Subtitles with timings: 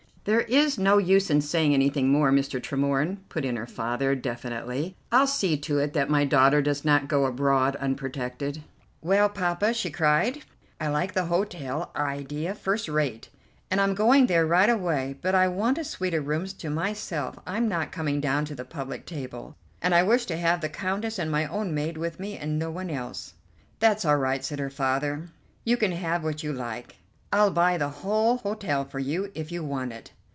[0.23, 2.61] "There is no use in saying anything more, Mr.
[2.61, 7.07] Tremorne," put in her father, definitely; "I'll see to it that my daughter does not
[7.07, 8.61] go abroad unprotected."
[9.01, 10.43] "Well, Poppa," she cried,
[10.79, 13.29] "I like the hotel idea first rate,
[13.71, 17.39] and I'm going there right away; but I want a suite of rooms to myself.
[17.47, 21.17] I'm not coming down to the public table, and I wish to have the Countess
[21.17, 23.33] and my own maid with me and no one else."
[23.79, 25.29] "That's all right," said her father,
[25.65, 26.97] "you can have what you like.
[27.33, 30.11] I'll buy the whole hotel for you if you want it."